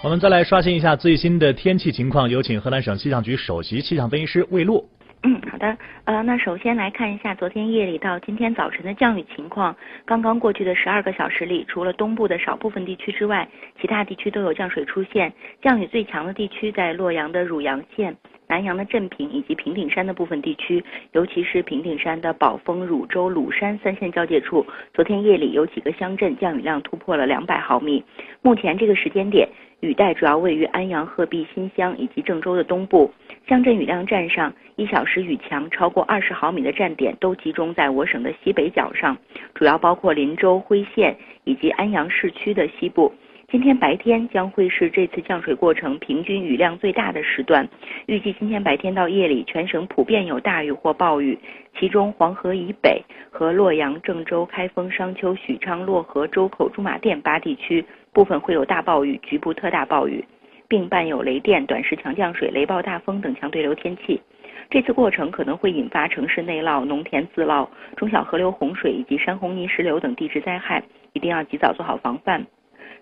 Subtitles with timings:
[0.00, 4.88] 我们再来刷新一下最新的天气情况，有请河南省气象局首席气象分析师魏璐。
[5.24, 5.76] 嗯，好的。
[6.04, 9.74] 呃，那首先来看一下昨天夜里到今天早晨的降雨情况。
[10.06, 13.48] 刚刚过去的十二个小时里，除了东部的少部分地区之外，
[13.80, 15.32] 其他地区都有降水出现。
[15.60, 18.16] 降雨最强的地区在洛阳的汝阳县。
[18.48, 24.64] 南阳的镇平以及平顶山的部分地区，尤其是平顶山的宝丰、汝州、鲁山三县交界处，
[24.94, 28.02] 昨天夜里有几个乡镇降雨量突破了两百毫米。
[28.40, 29.46] 目前这个时间点，
[29.80, 33.12] 雨带主要位于安阳、鹤壁、新乡以及郑州的东部，
[33.46, 39.14] 乡镇雨量站上，一小时雨强超过二十毫米的站点都集中在我省的西北角上，
[39.54, 43.12] 主要包括林州、辉县以及安阳市区的西部。
[43.50, 47.66] 今天白天将会是这次降水过程平均雨量最大的时段，
[48.04, 51.38] 预计今天白天到夜里，全省普遍有大雨或暴雨，
[51.78, 60.22] 其中黄河以北和洛阳、郑州、开封、商丘、许昌、漯河、周口、驻马店八地区部分会有大暴雨，局部特大暴雨，
[60.68, 64.20] 并伴有雷电、短时强降水、雷暴大风等强对流天气。
[64.68, 70.82] 这次过程可能会引发城市内涝、农田自涝、中小河流洪水以及山洪泥石流等地质灾害，
[71.14, 72.44] 一定要及早做好防范。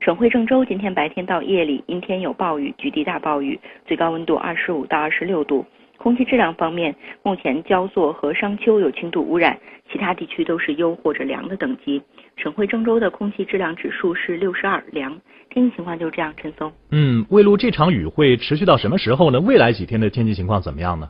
[0.06, 5.66] 省会郑州今天白天到夜里阴天有暴雨，局地大暴雨，最高温度二十五到二十六度。
[5.96, 9.58] 空气质量方面，目前焦作和商丘有轻度污染，
[9.90, 12.00] 其他地区都是优或者良的等级。
[12.36, 15.20] 省会郑州的空气质量指数是六十二，良。
[15.50, 16.72] 天气情况就是这样，陈松。
[16.92, 19.40] 嗯，魏路这场雨会持续到什么时候呢？
[19.40, 21.08] 未来几天的天气情况怎么样呢？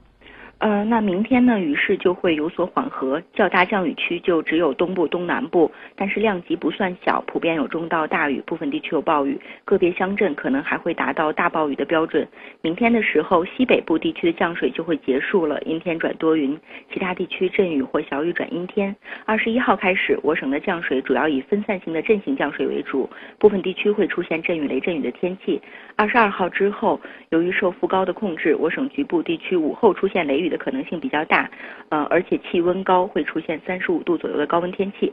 [0.59, 12.27] 呃，那明天呢，雨势就会有所缓和，较大降雨区就只有东部、东南部，但是量级不算小，普遍有中到大雨，部分地区有暴雨，个别乡镇可能还会达到大暴雨的标准。
[12.63, 16.59] 明天的时候，西北部地区的降水就会结束了，阴天转多云，
[16.91, 18.97] 其他地区阵雨或小雨转阴天。
[19.27, 25.61] 二十一号开始，我省的降水主要以分散性的阵性降水为主，部分地区会出现阵雨、雷阵雨的天气。
[25.97, 31.51] 二十二号之后，由于受副高的控制，我省局部地区午后出现雷雨的可能性比较大，
[31.89, 35.13] 呃，而且气温高，会出现三十五度左右的高温天气。